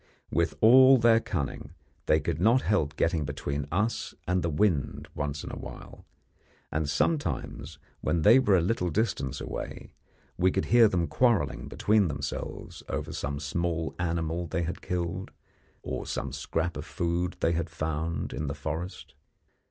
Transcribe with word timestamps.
With 0.31 0.55
all 0.61 0.97
their 0.97 1.19
cunning, 1.19 1.75
they 2.07 2.19
could 2.19 2.41
not 2.41 2.63
help 2.63 2.95
getting 2.95 3.23
between 3.23 3.67
us 3.71 4.15
and 4.27 4.41
the 4.41 4.49
wind 4.49 5.07
once 5.13 5.43
in 5.43 5.51
a 5.51 5.55
while, 5.59 6.07
and 6.71 6.89
sometimes, 6.89 7.77
when 7.99 8.23
they 8.23 8.39
were 8.39 8.57
a 8.57 8.61
little 8.61 8.89
distance 8.89 9.39
away, 9.39 9.93
we 10.39 10.49
could 10.49 10.65
hear 10.73 10.87
them 10.87 11.05
quarrelling 11.05 11.67
between 11.67 12.07
themselves 12.07 12.81
over 12.89 13.13
some 13.13 13.39
small 13.39 13.93
animal 13.99 14.47
they 14.47 14.63
had 14.63 14.81
killed, 14.81 15.29
or 15.83 16.07
some 16.07 16.33
scrap 16.33 16.75
of 16.77 16.85
food 16.85 17.33
that 17.33 17.41
they 17.41 17.51
had 17.51 17.69
found 17.69 18.33
in 18.33 18.47
the 18.47 18.55
forest. 18.55 19.13